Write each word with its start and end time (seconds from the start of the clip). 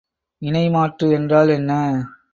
இணைமாற்று 0.41 1.11
என்றால் 1.11 1.49
என்ன? 1.49 1.71